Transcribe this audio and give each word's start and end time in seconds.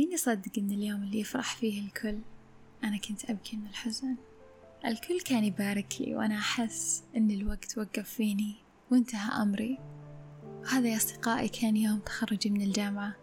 مين 0.00 0.12
يصدق 0.12 0.58
إن 0.58 0.70
اليوم 0.70 1.02
اللي 1.02 1.20
يفرح 1.20 1.56
فيه 1.56 1.80
الكل 1.80 2.18
أنا 2.84 2.96
كنت 2.96 3.30
أبكي 3.30 3.56
من 3.56 3.66
الحزن 3.66 4.16
الكل 4.86 5.20
كان 5.20 5.44
يبارك 5.44 5.94
لي 6.00 6.16
وأنا 6.16 6.38
أحس 6.38 7.04
إن 7.16 7.30
الوقت 7.30 7.78
وقف 7.78 8.08
فيني 8.08 8.54
وانتهى 8.90 9.42
أمري 9.42 9.78
وهذا 10.44 10.88
يا 10.88 10.96
أصدقائي 10.96 11.48
كان 11.48 11.76
يوم 11.76 11.98
تخرجي 11.98 12.50
من 12.50 12.62
الجامعة 12.62 13.16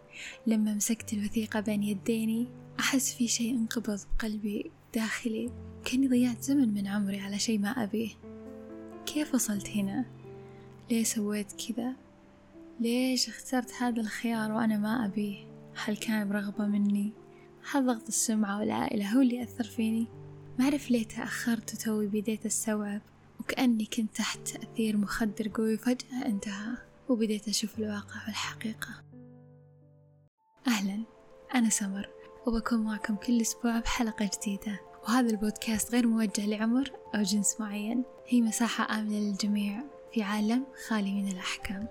لما 0.46 0.74
مسكت 0.74 1.12
الوثيقة 1.12 1.60
بين 1.60 1.82
يديني 1.82 2.48
أحس 2.80 3.14
في 3.14 3.28
شيء 3.28 3.54
انقبض 3.54 4.00
بقلبي 4.14 4.70
داخلي 4.94 5.50
كأني 5.84 6.08
ضيعت 6.08 6.42
زمن 6.42 6.74
من 6.74 6.86
عمري 6.86 7.20
على 7.20 7.38
شيء 7.38 7.58
ما 7.58 7.68
أبيه 7.84 8.10
كيف 9.06 9.34
وصلت 9.34 9.68
هنا؟ 9.68 10.04
ليه 10.90 11.04
سويت 11.04 11.52
كذا؟ 11.52 11.96
ليش 12.80 13.28
اخترت 13.28 13.72
هذا 13.72 14.00
الخيار 14.00 14.52
وأنا 14.52 14.76
ما 14.76 15.06
أبيه؟ 15.06 15.47
هل 15.84 15.96
كان 15.96 16.28
برغبة 16.28 16.66
مني؟ 16.66 17.12
هل 17.70 17.86
ضغط 17.86 18.06
السمعة 18.08 18.58
والعائلة 18.58 19.14
هو 19.16 19.20
اللي 19.20 19.42
أثر 19.42 19.64
فيني؟ 19.64 20.06
ما 20.58 20.64
أعرف 20.64 20.90
ليه 20.90 21.04
تأخرت 21.04 21.74
وتوي 21.74 22.06
بديت 22.06 22.46
أستوعب 22.46 23.00
وكأني 23.40 23.84
كنت 23.84 24.16
تحت 24.16 24.48
تأثير 24.48 24.96
مخدر 24.96 25.48
قوي 25.54 25.76
فجأة 25.76 26.26
انتهى 26.26 26.76
وبديت 27.08 27.48
أشوف 27.48 27.78
الواقع 27.78 28.26
والحقيقة 28.26 28.88
أهلا 30.66 31.02
أنا 31.54 31.68
سمر 31.68 32.08
وبكون 32.46 32.78
معكم 32.84 33.16
كل 33.16 33.40
أسبوع 33.40 33.78
بحلقة 33.80 34.30
جديدة 34.38 34.80
وهذا 35.04 35.30
البودكاست 35.30 35.92
غير 35.92 36.06
موجه 36.06 36.46
لعمر 36.46 36.92
أو 37.14 37.22
جنس 37.22 37.60
معين 37.60 38.04
هي 38.26 38.40
مساحة 38.40 38.98
آمنة 38.98 39.18
للجميع 39.18 39.82
في 40.12 40.22
عالم 40.22 40.64
خالي 40.88 41.12
من 41.22 41.28
الأحكام 41.28 41.88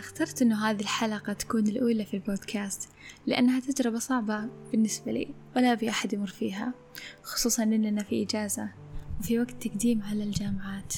اخترت 0.00 0.42
أنه 0.42 0.70
هذه 0.70 0.80
الحلقة 0.80 1.32
تكون 1.32 1.66
الأولى 1.66 2.04
في 2.04 2.14
البودكاست 2.14 2.88
لأنها 3.26 3.60
تجربة 3.60 3.98
صعبة 3.98 4.48
بالنسبة 4.72 5.12
لي 5.12 5.28
ولا 5.56 5.72
أبي 5.72 5.90
أحد 5.90 6.12
يمر 6.12 6.26
فيها 6.26 6.74
خصوصا 7.22 7.62
أننا 7.62 8.02
في 8.02 8.22
إجازة 8.22 8.68
وفي 9.20 9.38
وقت 9.38 9.66
تقديم 9.66 10.02
على 10.02 10.22
الجامعات. 10.22 10.94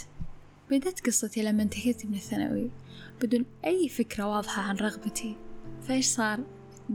بدأت 0.71 1.07
قصتي 1.07 1.43
لما 1.43 1.63
انتهيت 1.63 2.07
من 2.07 2.15
الثانوي 2.15 2.71
بدون 3.23 3.45
أي 3.65 3.89
فكرة 3.89 4.27
واضحة 4.27 4.63
عن 4.63 4.77
رغبتي. 4.77 5.37
فإيش 5.83 6.07
صار؟ 6.07 6.41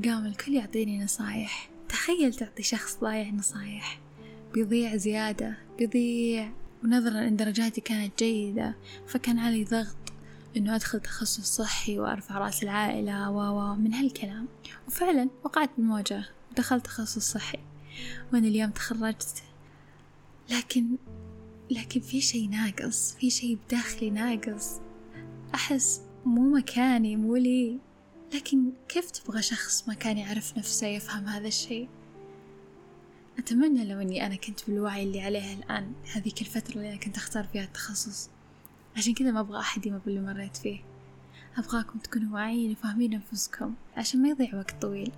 قام 0.05 0.25
الكل 0.25 0.53
يعطيني 0.53 1.03
نصايح. 1.03 1.69
تخيل 1.89 2.33
تعطي 2.33 2.63
شخص 2.63 2.97
ضايع 3.01 3.29
نصايح. 3.29 3.99
بيضيع 4.53 4.95
زيادة 4.95 5.57
بيضيع 5.77 6.51
ونظرا 6.83 7.27
أن 7.27 7.35
درجاتي 7.35 7.81
كانت 7.81 8.19
جيدة 8.19 8.75
فكان 9.07 9.39
علي 9.39 9.63
ضغط 9.63 10.06
إنه 10.57 10.75
أدخل 10.75 10.99
تخصص 10.99 11.61
صحي 11.61 11.99
وأرفع 11.99 12.37
رأس 12.37 12.63
العائلة 12.63 13.29
و 13.29 13.75
من 13.75 13.93
هالكلام. 13.93 14.47
وفعلا 14.87 15.29
وقعت 15.43 15.69
بالمواجهة 15.77 16.25
ودخلت 16.51 16.85
تخصص 16.85 17.31
صحي. 17.31 17.59
وأنا 18.33 18.47
اليوم 18.47 18.69
تخرجت. 18.69 19.43
لكن 20.49 20.85
لكن 21.71 21.99
في 21.99 22.21
شي 22.21 22.47
ناقص 22.47 23.13
في 23.13 23.29
شي 23.29 23.55
بداخلي 23.55 24.09
ناقص. 24.09 24.79
أحس 25.55 26.01
مو 26.25 26.57
مكاني 26.57 27.15
مو 27.15 27.35
لي. 27.35 27.79
لكن 28.33 28.71
كيف 28.89 29.11
تبغى 29.11 29.41
شخص 29.41 29.87
ما 29.87 29.93
كان 29.93 30.17
يعرف 30.17 30.57
نفسه 30.57 30.87
يفهم 30.87 31.27
هذا 31.27 31.47
الشيء 31.47 31.89
أتمنى 33.39 33.85
لو 33.85 34.01
أني 34.01 34.25
أنا 34.25 34.35
كنت 34.35 34.59
بالوعي 34.67 35.03
اللي 35.03 35.21
عليه 35.21 35.53
الآن 35.53 35.93
هذيك 36.13 36.41
الفترة 36.41 36.75
اللي 36.75 36.89
أنا 36.89 36.97
كنت 36.97 37.17
أختار 37.17 37.43
فيها 37.43 37.63
التخصص. 37.63 38.29
عشان 38.97 39.13
كذا 39.13 39.31
ما 39.31 39.39
أبغى 39.39 39.59
أحد 39.59 39.85
يمر 39.85 39.97
باللي 39.97 40.21
مريت 40.21 40.57
فيه. 40.57 40.79
أبغاكم 41.57 41.99
تكونوا 41.99 42.33
واعيين 42.33 42.71
وفاهمين 42.71 43.13
أنفسكم 43.13 43.73
عشان 43.97 44.21
ما 44.21 44.29
يضيع 44.29 44.55
وقت 44.55 44.81
طويل. 44.81 45.11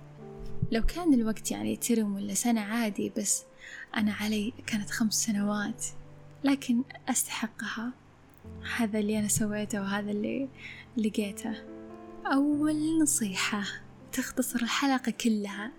لو 0.72 0.82
كان 0.82 1.14
الوقت 1.14 1.50
يعني 1.50 1.76
ترم 1.76 2.14
ولا 2.14 2.34
سنة 2.34 2.60
عادي 2.60 3.12
بس 3.16 3.44
أنا 3.96 4.12
علي 4.12 4.52
كانت 4.66 4.90
خمس 4.90 5.14
سنوات. 5.14 5.86
لكن 6.44 6.82
أستحقها. 7.08 7.92
هذا 8.76 8.98
اللي 8.98 9.18
أنا 9.18 9.28
سويته 9.28 9.80
وهذا 9.80 10.10
اللي 10.10 10.48
لقيته. 10.96 11.54
أول 12.26 13.02
نصيحة 13.02 13.64
تختصر 14.12 14.62
الحلقة 14.62 15.10
كلها. 15.10 15.70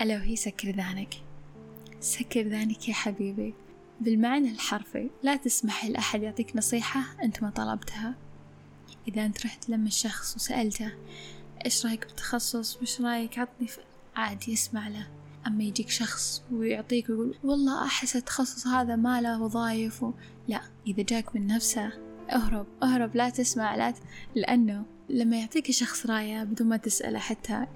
ألا 0.00 0.16
وهي 0.16 0.36
سكر 0.36 0.70
ذانك 0.70 1.14
سكر 2.00 2.42
ذانك 2.42 2.88
يا 2.88 2.94
حبيبي. 2.94 3.54
بالمعنى 4.00 4.50
الحرفي 4.50 5.10
لا 5.22 5.36
تسمح 5.36 5.84
لأحد 5.84 6.22
يعطيك 6.22 6.56
نصيحة 6.56 7.04
أنت 7.22 7.42
ما 7.42 7.50
طلبتها. 7.50 8.14
إذا 9.08 9.26
أنت 9.26 9.46
رحت 9.46 9.68
لما 9.68 9.86
الشخص 9.86 10.36
وسألته 10.36 10.92
إيش 11.64 11.86
رأيك 11.86 12.06
بالتخصص 12.06 12.76
وإيش 12.76 13.00
رأيك؟ 13.00 13.38
عطني 13.38 13.68
عادي 14.16 14.52
اسمع 14.52 14.88
له. 14.88 15.06
أما 15.46 15.64
يجيك 15.64 15.90
شخص 15.90 16.42
ويعطيك 16.52 17.08
ويقول 17.08 17.34
والله 17.44 17.84
أحس 17.84 18.16
التخصص 18.16 18.66
هذا 18.66 18.96
ما 18.96 19.20
له 19.20 19.42
وظايف. 19.42 20.04
لا 20.48 20.60
إذا 20.86 21.02
جاك 21.02 21.36
من 21.36 21.46
نفسه 21.46 21.92
اهرب 22.32 22.66
اهرب 22.82 23.16
لا 23.16 23.30
تسمع 23.30 23.76
لا 23.76 23.90
ت... 23.90 23.96
لأنه 24.34 24.84
لما 25.08 25.36
يعطيك 25.40 25.70
شخص 25.70 26.06
راية 26.06 26.44
بدون 26.44 26.68
ما 26.68 26.76
تسأله 26.76 27.18
حتى 27.18 27.66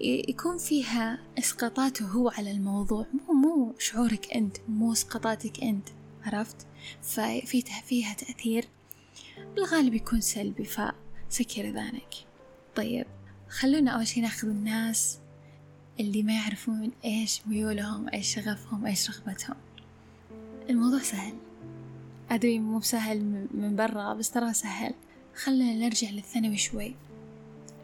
يكون 0.00 0.58
فيها 0.58 1.18
إسقاطاته 1.38 2.06
هو 2.06 2.28
على 2.28 2.50
الموضوع 2.50 3.06
مو 3.12 3.34
مو 3.34 3.74
شعورك 3.78 4.32
أنت 4.34 4.56
مو 4.68 4.92
إسقاطاتك 4.92 5.62
أنت 5.62 5.88
عرفت؟ 6.24 6.66
ففي 7.02 7.64
فيها 7.86 8.14
تأثير. 8.14 8.64
بالغالب 9.56 9.94
يكون 9.94 10.20
سلبي 10.20 10.64
فسكر 10.64 11.70
ذانك 11.70 12.14
طيب 12.76 13.06
خلونا 13.48 13.90
أول 13.90 14.06
شي 14.06 14.20
ناخذ 14.20 14.48
الناس 14.48 15.18
اللي 16.00 16.22
ما 16.22 16.32
يعرفون 16.32 16.92
إيش 17.04 17.46
ميولهم 17.46 18.08
إيش 18.08 18.34
شغفهم 18.34 18.86
إيش 18.86 19.10
رغبتهم. 19.10 19.56
الموضوع 20.70 20.98
سهل. 20.98 21.34
أدري 22.30 22.58
مو 22.58 22.78
بسهل 22.78 23.46
من 23.54 23.76
برا 23.76 24.14
بس 24.14 24.30
ترى 24.30 24.52
سهل. 24.52 24.94
خلنا 25.34 25.74
نرجع 25.74 26.10
للثانوي 26.10 26.56
شوي. 26.56 26.94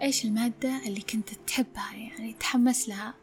إيش 0.02 0.24
المادة 0.24 0.86
اللي 0.86 1.00
كنت 1.00 1.28
تحبها؟ 1.46 1.94
يعني 1.94 2.32
تحمس 2.32 2.88
لها. 2.88 3.14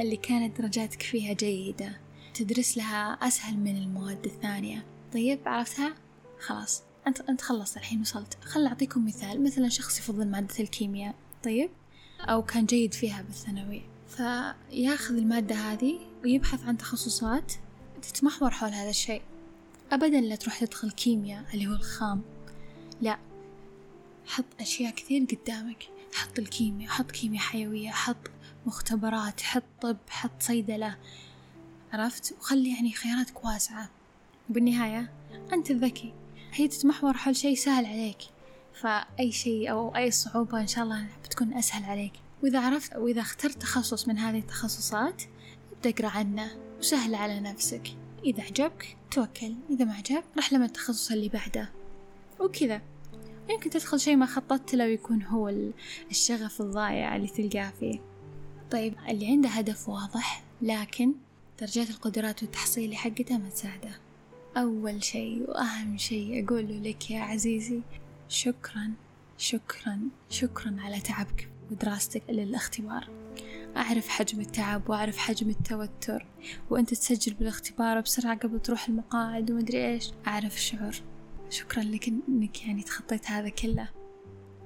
اللي 0.00 0.16
كانت 0.16 0.60
درجاتك 0.60 1.02
فيها 1.02 1.32
جيدة. 1.32 2.00
تدرس 2.34 2.76
لها 2.76 3.12
أسهل 3.12 3.56
من 3.56 3.76
المواد 3.76 4.24
الثانية. 4.24 4.84
طيب 5.12 5.40
عرفتها؟ 5.46 5.94
خلاص. 6.40 6.82
أنت 7.06 7.20
أنت 7.20 7.40
خلصت 7.40 7.76
الحين 7.76 8.00
وصلت. 8.00 8.38
خل 8.44 8.66
أعطيكم 8.66 9.06
مثال 9.06 9.44
مثلا 9.44 9.68
شخص 9.68 9.98
يفضل 9.98 10.28
مادة 10.28 10.54
الكيمياء. 10.60 11.14
طيب؟ 11.44 11.70
أو 12.20 12.42
كان 12.42 12.66
جيد 12.66 12.94
فيها 12.94 13.22
بالثانوي. 13.22 13.82
فياخذ 14.08 15.16
المادة 15.16 15.54
هذه 15.54 15.98
ويبحث 16.24 16.64
عن 16.64 16.78
تخصصات 16.78 17.52
تتمحور 18.02 18.50
حول 18.50 18.70
هذا 18.70 18.90
الشيء. 18.90 19.22
أبدا 19.92 20.20
لا 20.20 20.36
تروح 20.36 20.64
تدخل 20.64 20.90
كيمياء 20.90 21.44
اللي 21.54 21.66
هو 21.66 21.72
الخام. 21.72 22.22
لا 23.00 23.18
حط 24.26 24.44
أشياء 24.60 24.94
كثير 24.94 25.24
قدامك. 25.24 25.88
حط 26.14 26.38
الكيمياء 26.38 26.90
حط 26.90 27.10
كيمياء 27.10 27.42
حيوية 27.42 27.90
حط 27.90 28.30
مختبرات 28.66 29.40
حط 29.40 29.62
طب 29.80 29.96
حط 30.08 30.42
صيدلة. 30.42 30.96
عرفت؟ 31.92 32.34
وخلي 32.40 32.74
يعني 32.74 32.92
خياراتك 32.92 33.44
واسعة. 33.44 33.90
وبالنهاية 34.50 35.12
أنت 35.52 35.70
الذكي. 35.70 36.14
هي 36.52 36.68
تتمحور 36.68 37.16
حول 37.16 37.36
شيء 37.36 37.56
سهل 37.56 37.86
عليك. 37.86 38.18
فأي 38.80 39.32
شيء 39.32 39.70
أو 39.70 39.96
أي 39.96 40.10
صعوبة 40.10 40.60
إن 40.60 40.66
شاء 40.66 40.84
الله 40.84 41.06
بتكون 41.24 41.54
أسهل 41.54 41.84
عليك. 41.84 42.12
وإذا 42.42 42.60
عرفت 42.60 42.96
وإذا 42.96 43.20
اخترت 43.20 43.62
تخصص 43.62 44.08
من 44.08 44.18
هذه 44.18 44.38
التخصصات 44.38 45.22
ابدأ 45.72 45.90
اقرأ 45.90 46.08
عنه 46.08 46.50
وسهل 46.78 47.14
على 47.14 47.40
نفسك. 47.40 47.96
إذا 48.24 48.42
عجبك 48.42 48.96
توكل. 49.10 49.54
إذا 49.70 49.84
ما 49.84 49.94
عجب 49.94 50.22
رح 50.38 50.52
لما 50.52 50.64
التخصص 50.64 51.10
اللي 51.10 51.28
بعده. 51.28 51.70
وكذا. 52.40 52.82
يمكن 53.50 53.70
تدخل 53.70 54.00
شيء 54.00 54.16
ما 54.16 54.26
خططت 54.26 54.74
له 54.74 54.84
ويكون 54.84 55.22
هو 55.22 55.52
الشغف 56.10 56.60
الضايع 56.60 57.16
اللي 57.16 57.28
تلقاه 57.28 57.72
فيه. 57.80 58.00
طيب 58.70 58.94
اللي 59.08 59.26
عنده 59.26 59.48
هدف 59.48 59.88
واضح 59.88 60.44
لكن 60.62 61.12
درجات 61.60 61.90
القدرات 61.90 62.42
والتحصيلي 62.42 62.96
حقته 62.96 63.38
ما 63.38 63.48
تساعده. 63.48 64.00
أول 64.56 65.04
شيء 65.04 65.50
وأهم 65.50 65.98
شيء 65.98 66.44
أقوله 66.44 66.78
لك 66.78 67.10
يا 67.10 67.20
عزيزي 67.20 67.80
شكرا 68.28 68.92
شكرا 69.38 70.00
شكرا 70.30 70.76
على 70.78 71.00
تعبك 71.00 71.48
ودراستك 71.70 72.22
للاختبار. 72.28 73.23
أعرف 73.76 74.08
حجم 74.08 74.40
التعب 74.40 74.90
وأعرف 74.90 75.16
حجم 75.16 75.50
التوتر 75.50 76.26
وأنت 76.70 76.94
تسجل 76.94 77.34
بالاختبار 77.34 78.00
بسرعة 78.00 78.38
قبل 78.38 78.60
تروح 78.60 78.88
المقاعد 78.88 79.50
ومدري 79.50 79.86
إيش. 79.86 80.10
أعرف 80.26 80.56
الشعور 80.56 80.94
شكرا 81.50 81.82
لك 81.82 82.08
إنك 82.08 82.66
يعني 82.66 82.82
تخطيت 82.82 83.30
هذا 83.30 83.48
كله. 83.48 83.88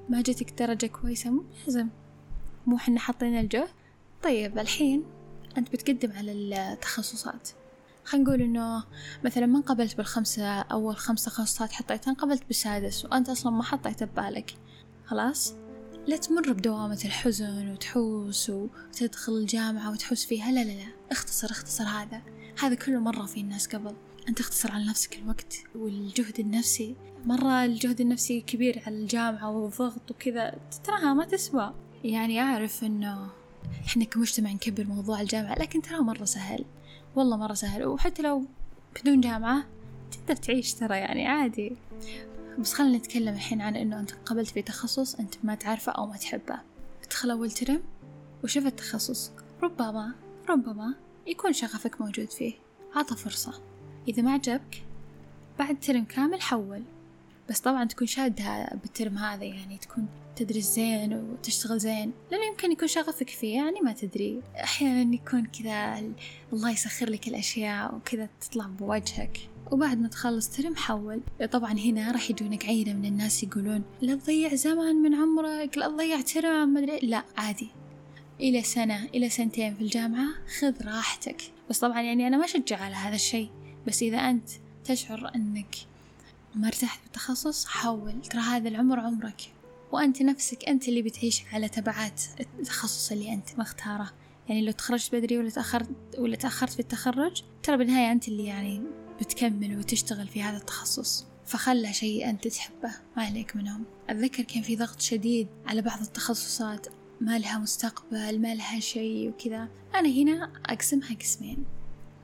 ما 0.08 0.20
جتك 0.20 0.58
درجة 0.58 0.86
كويسة 0.86 1.30
مو 1.30 1.44
لازم 1.66 1.88
مو 2.66 2.78
حنا 2.78 3.00
حطينا 3.00 3.40
الجهد 3.40 3.68
طيب 4.22 4.58
الحين 4.58 5.04
أنت 5.58 5.72
بتقدم 5.72 6.12
على 6.12 6.32
التخصصات. 6.32 7.48
خلينا 8.04 8.28
نقول 8.28 8.42
إنه 8.42 8.84
مثلا 9.24 9.46
ما 9.46 9.58
انقبلت 9.58 9.96
بالخمسة 9.96 10.60
أول 10.60 10.96
خمس 10.96 11.24
تخصصات 11.24 11.72
حطيتها 11.72 12.10
انقبلت 12.10 12.42
بالسادس 12.46 13.04
وأنت 13.04 13.28
أصلا 13.28 13.52
ما 13.52 13.62
حطيته 13.62 14.06
ببالك. 14.06 14.54
خلاص؟ 15.06 15.54
لا 16.08 16.16
تمر 16.16 16.52
بدوامة 16.52 17.00
الحزن 17.04 17.70
وتحوس 17.70 18.50
وتدخل 18.50 19.32
الجامعة 19.32 19.90
وتحوس 19.90 20.24
فيها. 20.24 20.52
لا 20.52 20.64
لا 20.64 20.72
لا. 20.72 20.86
اختصر 21.10 21.50
اختصر 21.50 21.84
هذا. 21.84 22.22
هذا 22.60 22.74
كله 22.74 22.98
مرة 22.98 23.26
في 23.26 23.40
الناس 23.40 23.66
قبل. 23.66 23.94
أنت 24.28 24.38
تختصر 24.38 24.72
على 24.72 24.86
نفسك 24.86 25.18
الوقت 25.18 25.56
والجهد 25.74 26.40
النفسي. 26.40 26.96
مرة 27.24 27.64
الجهد 27.64 28.00
النفسي 28.00 28.40
كبير 28.40 28.82
على 28.86 28.96
الجامعة 28.96 29.50
والضغط 29.50 30.10
وكذا. 30.10 30.58
تراها 30.84 31.14
ما 31.14 31.24
تسوى. 31.24 31.74
يعني 32.04 32.40
أعرف 32.40 32.84
إنه 32.84 33.28
إحنا 33.86 34.04
كمجتمع 34.04 34.52
نكبر 34.52 34.84
موضوع 34.84 35.20
الجامعة 35.20 35.54
لكن 35.58 35.82
ترى 35.82 35.98
مرة 35.98 36.24
سهل. 36.24 36.64
والله 37.16 37.36
مرة 37.36 37.54
سهل. 37.54 37.84
وحتى 37.84 38.22
لو 38.22 38.44
بدون 39.00 39.20
جامعة 39.20 39.64
تقدر 40.10 40.36
تعيش 40.36 40.74
ترى 40.74 40.96
يعني 40.96 41.26
عادي. 41.26 41.76
بس 42.58 42.72
خلينا 42.74 42.98
نتكلم 42.98 43.34
الحين 43.34 43.60
عن 43.60 43.76
إنه 43.76 44.00
أنت 44.00 44.10
قبلت 44.26 44.48
في 44.48 44.62
تخصص 44.62 45.14
أنت 45.14 45.34
ما 45.42 45.54
تعرفه 45.54 45.92
أو 45.92 46.06
ما 46.06 46.16
تحبه. 46.16 46.58
ادخل 47.04 47.30
أول 47.30 47.50
ترم 47.50 47.82
وشوف 48.44 48.66
التخصص. 48.66 49.32
ربما 49.62 50.14
ربما 50.48 50.94
يكون 51.26 51.52
شغفك 51.52 52.00
موجود 52.00 52.30
فيه. 52.30 52.52
عطى 52.94 53.16
فرصة. 53.16 53.62
إذا 54.08 54.22
ما 54.22 54.32
عجبك 54.32 54.82
بعد 55.58 55.80
ترم 55.80 56.04
كامل 56.04 56.42
حول. 56.42 56.82
بس 57.48 57.60
طبعا 57.60 57.84
تكون 57.84 58.06
شادها 58.06 58.74
بالترم 58.74 59.18
هذا 59.18 59.44
يعني 59.44 59.78
تكون 59.78 60.06
تدرس 60.36 60.64
زين 60.64 61.14
وتشتغل 61.14 61.78
زين. 61.78 62.12
لأنه 62.30 62.46
يمكن 62.46 62.72
يكون 62.72 62.88
شغفك 62.88 63.30
فيه 63.30 63.56
يعني 63.56 63.80
ما 63.80 63.92
تدري. 63.92 64.42
أحيانا 64.62 65.14
يكون 65.14 65.46
كذا 65.46 66.02
الله 66.52 66.70
يسخر 66.70 67.10
لك 67.10 67.28
الأشياء 67.28 67.94
وكذا 67.94 68.28
تطلع 68.40 68.66
بوجهك. 68.66 69.38
وبعد 69.70 70.00
ما 70.00 70.08
تخلص 70.08 70.48
ترم 70.48 70.76
حول 70.76 71.20
طبعا 71.50 71.72
هنا 71.72 72.12
راح 72.12 72.30
يجونك 72.30 72.66
عينة 72.66 72.92
من 72.92 73.04
الناس 73.04 73.42
يقولون 73.42 73.82
لا 74.00 74.14
تضيع 74.14 74.54
زمن 74.54 74.94
من 74.94 75.14
عمرك 75.14 75.78
لا 75.78 75.88
تضيع 75.88 76.20
ترم 76.20 76.68
ما 76.68 76.80
أدري. 76.80 76.98
لا 77.02 77.24
عادي. 77.36 77.68
إلى 78.40 78.62
سنة 78.62 79.04
إلى 79.04 79.28
سنتين 79.28 79.74
في 79.74 79.80
الجامعة 79.80 80.28
خذ 80.60 80.86
راحتك. 80.86 81.42
بس 81.70 81.78
طبعا 81.78 82.00
يعني 82.00 82.26
أنا 82.26 82.36
ما 82.36 82.44
أشجع 82.44 82.76
على 82.80 82.94
هذا 82.94 83.14
الشيء. 83.14 83.50
بس 83.86 84.02
إذا 84.02 84.18
أنت 84.18 84.48
تشعر 84.84 85.32
أنك 85.34 85.76
ما 86.54 86.66
ارتحت 86.66 87.02
بالتخصص 87.02 87.66
حول. 87.66 88.22
ترى 88.22 88.40
هذا 88.40 88.68
العمر 88.68 89.00
عمرك. 89.00 89.42
وأنت 89.92 90.22
نفسك 90.22 90.68
أنت 90.68 90.88
اللي 90.88 91.02
بتعيش 91.02 91.42
على 91.52 91.68
تبعات 91.68 92.22
التخصص 92.58 93.12
اللي 93.12 93.32
أنت 93.32 93.58
مختاره. 93.58 94.12
يعني 94.48 94.62
لو 94.62 94.72
تخرجت 94.72 95.14
بدري 95.14 95.38
ولا 95.38 95.50
تأخرت 95.50 95.88
ولا 96.18 96.36
تأخرت 96.36 96.72
في 96.72 96.80
التخرج 96.80 97.42
ترى 97.62 97.76
بالنهاية 97.76 98.12
أنت 98.12 98.28
اللي 98.28 98.44
يعني 98.44 98.82
بتكمل 99.20 99.78
وتشتغل 99.78 100.28
في 100.28 100.42
هذا 100.42 100.56
التخصص 100.56 101.26
فخلى 101.46 101.92
شيء 101.92 102.30
أنت 102.30 102.48
تحبه 102.48 102.94
ما 103.16 103.22
عليك 103.22 103.56
منهم. 103.56 103.84
أتذكر 104.08 104.42
كان 104.42 104.62
في 104.62 104.76
ضغط 104.76 105.00
شديد 105.00 105.48
على 105.66 105.82
بعض 105.82 106.00
التخصصات 106.00 106.86
ما 107.20 107.38
لها 107.38 107.58
مستقبل 107.58 108.40
ما 108.40 108.54
لها 108.54 108.80
شيء 108.80 109.28
وكذا. 109.28 109.68
أنا 109.94 110.08
هنا 110.08 110.52
أقسمها 110.66 111.14
قسمين. 111.14 111.64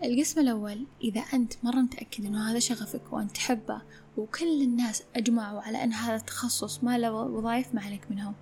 القسم 0.04 0.40
الأول 0.40 0.86
إذا 1.04 1.20
أنت 1.20 1.52
مرة 1.62 1.76
متأكد 1.80 2.24
أنه 2.24 2.50
هذا 2.50 2.58
شغفك 2.58 3.12
وأنت 3.12 3.30
تحبه 3.30 3.82
وكل 4.16 4.62
الناس 4.62 5.02
أجمعوا 5.16 5.60
على 5.60 5.84
أن 5.84 5.92
هذا 5.92 6.16
التخصص 6.16 6.84
ما 6.84 6.98
له 6.98 7.12
وظائف 7.12 7.74
ما 7.74 7.82
عليك 7.82 8.10
منهم. 8.10 8.34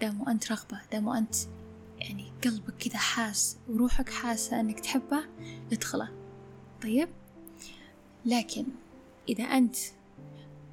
دام 0.00 0.28
أنت 0.28 0.52
رغبة 0.52 0.80
دام 0.92 1.08
أنت 1.08 1.34
يعني 1.98 2.32
قلبك 2.44 2.76
كذا 2.76 2.98
حاس 2.98 3.56
وروحك 3.68 4.10
حاسة 4.10 4.60
أنك 4.60 4.80
تحبه 4.80 5.24
ادخله. 5.72 6.08
طيب؟ 6.82 7.08
لكن 8.26 8.64
إذا 9.28 9.44
أنت 9.44 9.76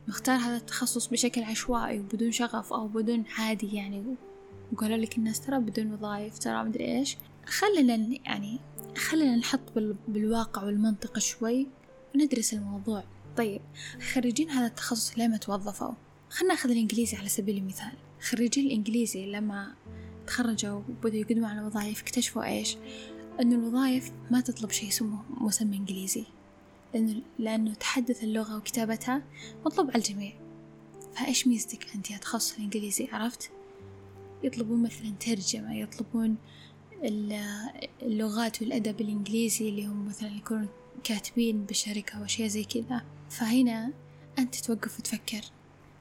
مختار 0.07 0.35
هذا 0.35 0.57
التخصص 0.57 1.07
بشكل 1.07 1.43
عشوائي 1.43 1.99
وبدون 1.99 2.31
شغف 2.31 2.73
أو 2.73 2.87
بدون 2.87 3.23
عادي 3.37 3.75
يعني 3.75 4.03
وقالوا 4.73 4.97
لك 4.97 5.17
الناس 5.17 5.41
ترى 5.41 5.59
بدون 5.59 5.93
وظائف 5.93 6.39
ترى 6.39 6.63
مدري 6.63 6.97
إيش 6.97 7.17
خلنا 7.45 8.19
يعني 8.25 8.59
خلنا 8.97 9.35
نحط 9.35 9.59
بالواقع 10.07 10.63
والمنطق 10.63 11.19
شوي 11.19 11.67
وندرس 12.15 12.53
الموضوع. 12.53 13.03
طيب 13.37 13.61
خريجين 14.13 14.49
هذا 14.49 14.67
التخصص 14.67 15.17
ليه 15.17 15.27
ما 15.27 15.37
توظفوا؟ 15.37 15.93
خلنا 16.29 16.53
ناخذ 16.53 16.69
الإنجليزي 16.69 17.17
على 17.17 17.29
سبيل 17.29 17.57
المثال. 17.57 17.91
خريجين 18.21 18.65
الإنجليزي 18.65 19.25
لما 19.25 19.75
تخرجوا 20.27 20.81
وبدأوا 20.89 21.21
يقدموا 21.21 21.47
على 21.47 21.61
وظائف 21.61 22.01
اكتشفوا 22.01 22.43
إيش؟ 22.43 22.77
أنه 23.41 23.55
الوظائف 23.55 24.11
ما 24.31 24.41
تطلب 24.41 24.71
شيء 24.71 24.89
اسمه 24.89 25.23
مسمى 25.29 25.77
إنجليزي. 25.77 26.25
لأنه, 26.93 27.21
لأنه 27.39 27.73
تحدث 27.73 28.23
اللغة 28.23 28.57
وكتابتها 28.57 29.23
مطلوب 29.65 29.87
على 29.87 29.97
الجميع. 29.97 30.33
فإيش 31.13 31.47
ميزتك 31.47 31.95
أنت 31.95 32.11
يا 32.11 32.17
تخصص 32.17 32.55
الإنجليزي 32.55 33.07
عرفت؟ 33.11 33.51
يطلبون 34.43 34.83
مثلا 34.83 35.13
ترجمة 35.19 35.75
يطلبون 35.75 36.35
اللغات 38.01 38.61
والأدب 38.61 39.01
الإنجليزي 39.01 39.69
اللي 39.69 39.85
هم 39.85 40.05
مثلا 40.05 40.29
يكونوا 40.29 40.67
كاتبين 41.03 41.65
بشركة 41.65 42.21
وأشياء 42.21 42.47
زي 42.47 42.63
كذا. 42.63 43.05
فهنا 43.29 43.93
أنت 44.39 44.55
توقف 44.55 44.99
وتفكر. 44.99 45.41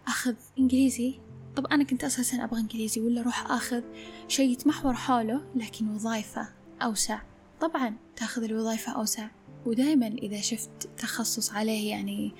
أخذ 0.07 0.35
إنجليزي؟ 0.59 1.21
طب 1.57 1.67
أنا 1.67 1.85
كنت 1.85 2.05
أساسا 2.05 2.45
أبغى 2.45 2.61
إنجليزي 2.61 3.01
ولا 3.01 3.21
أروح 3.21 3.51
أخذ 3.51 3.83
شيء 4.29 4.51
يتمحور 4.51 4.95
حوله 4.95 5.45
لكن 5.55 5.89
وظائفه 5.89 6.49
أوسع؟ 6.83 7.21
طبعا 7.61 7.97
تأخذ 8.17 8.43
الوظيفة 8.43 8.93
أوسع. 8.93 9.29
ودائما 9.67 10.07
إذا 10.07 10.41
شفت 10.41 10.89
تخصص 10.99 11.53
عليه 11.53 11.91
يعني 11.91 12.33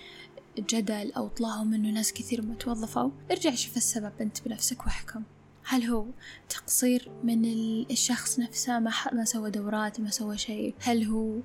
جدل 0.59 1.13
أو 1.13 1.29
طلعوا 1.29 1.65
منه 1.65 1.91
ناس 1.91 2.13
كثير 2.13 2.43
متوظفوا 2.43 3.11
ارجع 3.31 3.55
شوف 3.55 3.77
السبب 3.77 4.13
أنت 4.21 4.49
بنفسك 4.49 4.87
واحكم. 4.87 5.23
هل 5.65 5.85
هو 5.85 6.07
تقصير 6.49 7.11
من 7.25 7.45
الشخص 7.91 8.39
نفسه؟ 8.39 8.79
ما, 8.79 8.93
ما 9.13 9.25
سوى 9.25 9.51
دورات 9.51 10.01
ما 10.01 10.11
سوى 10.11 10.39
شيء. 10.39 10.75
هل 10.81 11.05
هو 11.05 11.41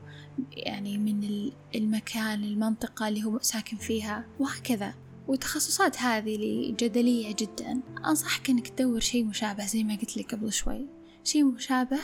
يعني 0.52 0.98
من 0.98 1.52
المكان 1.76 2.44
المنطقة 2.44 3.08
اللي 3.08 3.24
هو 3.24 3.40
ساكن 3.42 3.78
فيها؟ 3.78 4.26
وهكذا. 4.40 4.94
والتخصصات 5.28 5.98
هذه 5.98 6.36
اللي 6.36 6.76
جدلية 6.80 7.36
جدا. 7.40 7.82
أنصحك 8.06 8.50
أنك 8.50 8.68
تدور 8.68 9.00
شيء 9.00 9.26
مشابه 9.26 9.66
زي 9.66 9.84
ما 9.84 9.96
قلت 9.96 10.18
لك 10.18 10.36
قبل 10.36 10.54
شوي. 10.54 10.86
شيء 11.24 11.44
مشابه 11.46 12.00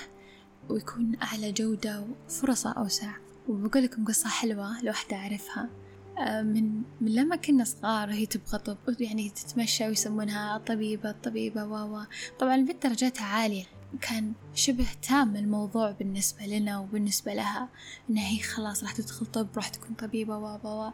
ويكون 0.70 1.18
أعلى 1.22 1.52
جودة 1.52 2.08
وفرصة 2.28 2.72
أوسع. 2.72 3.29
وبقول 3.48 3.84
لكم 3.84 4.06
قصة 4.06 4.30
حلوة 4.30 4.82
لوحدة 4.84 5.18
أعرفها 5.18 5.70
آه، 6.18 6.42
من 6.42 6.82
من 7.02 7.16
لما 7.16 7.36
كنا 7.36 7.64
صغار 7.64 8.10
وهي 8.10 8.26
تبغى 8.26 8.60
طب 8.60 8.78
يعني 9.00 9.30
تتمشى 9.30 9.88
ويسمونها 9.88 10.58
طبيبة 10.58 11.12
طبيبة 11.12 11.66
و 11.66 12.04
طبعا 12.40 12.56
البنت 12.56 12.88
درجاتها 12.88 13.26
عالية. 13.26 13.66
كان 14.02 14.34
شبه 14.54 14.88
تام 15.10 15.36
الموضوع 15.36 15.92
بالنسبة 15.92 16.46
لنا 16.46 16.80
وبالنسبة 16.80 17.34
لها 17.34 17.70
إنها 18.10 18.28
هي 18.28 18.40
خلاص 18.40 18.84
راح 18.84 18.92
تدخل 18.92 19.26
طب 19.26 19.48
راح 19.56 19.70
تكون 19.70 19.96
طبيبة 19.96 20.38
و 20.38 20.60
و 20.64 20.92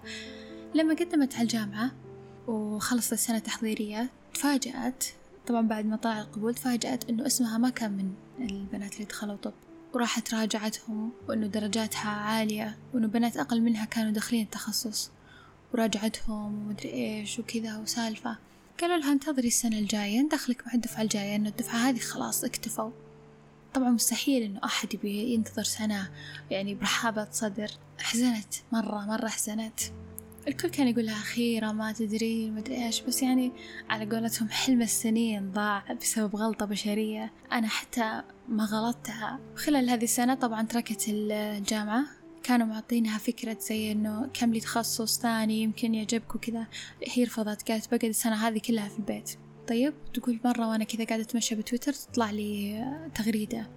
لما 0.75 0.93
قدمت 0.93 1.33
على 1.33 1.43
الجامعة 1.43 1.91
وخلصت 2.47 3.13
السنة 3.13 3.37
التحضيرية 3.37 4.09
تفاجأت 4.33 5.05
طبعا 5.47 5.61
بعد 5.67 5.85
ما 5.85 5.95
طلع 5.95 6.21
القبول 6.21 6.55
تفاجأت 6.55 7.09
إنه 7.09 7.25
اسمها 7.25 7.57
ما 7.57 7.69
كان 7.69 7.91
من 7.91 8.13
البنات 8.49 8.93
اللي 8.93 9.05
دخلوا 9.05 9.35
طب. 9.35 9.53
وراحت 9.95 10.33
راجعتهم 10.33 11.11
وإنه 11.27 11.47
درجاتها 11.47 12.09
عالية 12.09 12.77
وإنه 12.93 13.07
بنات 13.07 13.37
أقل 13.37 13.61
منها 13.61 13.85
كانوا 13.85 14.11
داخلين 14.11 14.43
التخصص. 14.43 15.11
وراجعتهم 15.73 16.67
ومدري 16.67 16.93
إيش 16.93 17.39
وكذا 17.39 17.77
وسالفة. 17.77 18.37
قالوا 18.81 18.97
لها 18.97 19.11
انتظري 19.11 19.47
السنة 19.47 19.79
الجاية 19.79 20.21
ندخلك 20.21 20.67
مع 20.67 20.73
الدفعة 20.73 21.01
الجاية 21.01 21.35
إنه 21.35 21.49
الدفعة 21.49 21.77
هذه 21.77 21.99
خلاص 21.99 22.43
اكتفوا. 22.43 22.91
طبعا 23.73 23.89
مستحيل 23.89 24.43
إنه 24.43 24.59
أحد 24.63 24.93
يبي 24.93 25.33
ينتظر 25.33 25.63
سنة 25.63 26.11
يعني 26.51 26.75
برحابة 26.75 27.27
صدر 27.31 27.71
حزنت 27.99 28.53
مرة 28.71 29.05
مرة 29.05 29.27
حزنت 29.27 29.79
الكل 30.47 30.69
كان 30.69 30.87
يقول 30.87 31.05
لها 31.05 31.71
ما 31.71 31.91
تدري 31.91 32.49
مدري 32.49 32.85
إيش 32.85 33.01
بس 33.01 33.23
يعني 33.23 33.51
على 33.89 34.15
قولتهم 34.15 34.49
حلم 34.49 34.81
السنين 34.81 35.51
ضاع 35.51 35.93
بسبب 36.01 36.35
غلطة 36.35 36.65
بشرية. 36.65 37.31
أنا 37.51 37.67
حتى 37.67 38.21
ما 38.49 38.65
غلطتها. 38.65 39.39
خلال 39.55 39.89
هذه 39.89 40.03
السنة 40.03 40.33
طبعا 40.33 40.63
تركت 40.63 41.05
الجامعة. 41.09 42.05
كانوا 42.43 42.67
معطينها 42.67 43.17
فكرة 43.17 43.57
زي 43.59 43.91
إنه 43.91 44.29
كم 44.33 44.53
لي 44.53 44.59
تخصص 44.59 45.19
ثاني 45.19 45.61
يمكن 45.61 45.95
يعجبك 45.95 46.35
وكذا. 46.35 46.67
هي 47.07 47.23
رفضت 47.23 47.71
قالت 47.71 47.87
بقعد 47.87 48.03
السنة 48.03 48.47
هذه 48.47 48.59
كلها 48.59 48.87
في 48.87 48.99
البيت. 48.99 49.31
طيب 49.67 49.93
تقول 50.13 50.39
مرة 50.45 50.69
وأنا 50.69 50.83
كذا 50.83 51.05
قاعدة 51.05 51.23
أتمشى 51.23 51.55
بتويتر 51.55 51.93
تطلع 51.93 52.31
لي 52.31 52.85
تغريدة 53.15 53.69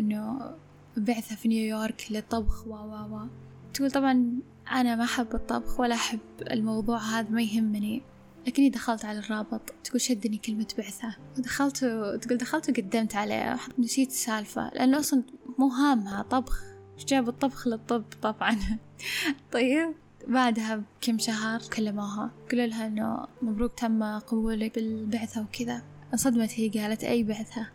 إنه 0.00 0.54
بعثة 0.96 1.36
في 1.36 1.48
نيويورك 1.48 2.06
للطبخ 2.10 2.66
و 2.66 2.70
و 2.70 3.16
و 3.16 3.26
تقول 3.74 3.90
طبعا 3.90 4.40
أنا 4.72 4.96
ما 4.96 5.04
أحب 5.04 5.34
الطبخ 5.34 5.80
ولا 5.80 5.94
أحب 5.94 6.20
الموضوع 6.50 6.98
هذا 6.98 7.30
ما 7.30 7.42
يهمني. 7.42 8.02
لكني 8.46 8.68
دخلت 8.68 9.04
على 9.04 9.18
الرابط 9.18 9.74
تقول 9.84 10.00
شدني 10.00 10.38
كلمة 10.38 10.66
بعثة. 10.78 11.16
ودخلت 11.38 11.76
تقول 12.22 12.38
دخلت 12.38 12.70
وقدمت 12.70 13.16
عليه. 13.16 13.56
نسيت 13.78 14.08
السالفة 14.08 14.70
لأنه 14.74 14.98
أصلا 14.98 15.22
مو 15.58 15.68
هامها 15.68 16.22
طبخ. 16.22 16.64
إيش 16.94 17.04
جاب 17.04 17.28
الطبخ 17.28 17.68
للطب 17.68 18.04
طبعا؟ 18.22 18.56
طيب. 19.52 19.94
بعدها 20.28 20.82
بكم 21.02 21.18
شهر 21.18 21.60
كلموها. 21.76 22.30
قالوا 22.50 22.66
لها 22.66 22.86
إنه 22.86 23.26
مبروك 23.42 23.78
تم 23.78 24.18
قبولك 24.18 24.74
بالبعثة 24.74 25.42
وكذا. 25.42 25.82
انصدمت 26.12 26.50
هي 26.54 26.68
قالت 26.68 27.04
أي 27.04 27.22
بعثة؟ 27.22 27.66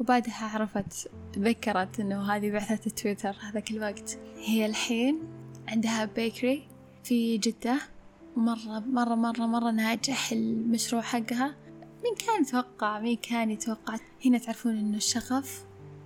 وبعدها 0.00 0.44
عرفت 0.44 1.10
تذكرت 1.32 2.00
إنه 2.00 2.32
هذه 2.32 2.50
بعثة 2.50 2.90
تويتر 2.90 3.36
هذاك 3.40 3.70
الوقت. 3.70 4.18
هي 4.36 4.66
الحين 4.66 5.37
عندها 5.68 6.04
بيكري 6.04 6.68
في 7.04 7.38
جدة. 7.38 7.80
مرة 8.36 8.78
مرة 8.78 9.14
مرة 9.14 9.46
مرة 9.46 9.70
ناجح 9.70 10.32
المشروع 10.32 11.02
حقها. 11.02 11.56
مين 12.04 12.14
كان 12.26 12.42
يتوقع 12.42 13.00
مين 13.00 13.16
كان 13.16 13.50
يتوقع. 13.50 13.98
هنا 14.26 14.38
تعرفون 14.38 14.76
إنه 14.76 14.96
الشغف 14.96 15.64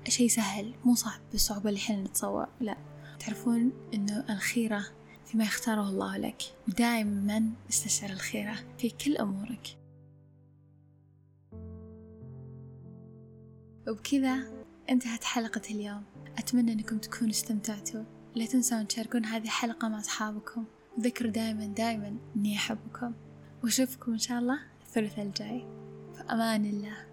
شيء 0.09 0.29
سهل. 0.29 0.75
مو 0.85 0.95
صعب 0.95 1.21
بالصعوبة 1.33 1.69
اللي 1.69 1.81
إحنا 1.81 2.03
نتصور. 2.03 2.47
لا. 2.61 2.77
تعرفون 3.19 3.73
إنه 3.95 4.25
الخيرة 4.31 4.85
فيما 5.27 5.45
يختاره 5.45 5.89
الله 5.89 6.17
لك. 6.17 6.43
ودائما 6.69 7.51
استشعر 7.71 8.11
الخيرة 8.11 8.55
في 8.79 8.91
كل 8.91 9.17
أمورك. 9.17 9.79
وبكذا 13.89 14.39
انتهت 14.91 15.25
حلقة 15.25 15.63
اليوم. 15.71 16.03
أتمنى 16.39 16.73
أنكم 16.73 16.99
تكونوا 16.99 17.31
استمتعتوا. 17.31 18.05
لا 18.35 18.47
تنسون 18.47 18.89
تشاركون 18.89 19.25
هذه 19.25 19.45
الحلقة 19.45 19.89
مع 19.89 19.99
أصحابكم. 19.99 20.65
وذكروا 20.99 21.31
دائما 21.31 21.67
دائما 21.67 22.17
أني 22.37 22.57
أحبكم. 22.57 23.13
وأشوفكم 23.65 24.13
إن 24.13 24.19
شاء 24.19 24.39
الله 24.39 24.59
الثلاثاء 24.87 25.25
الجاي. 25.25 25.67
في 26.15 26.23
أمان 26.33 26.65
الله. 26.65 27.12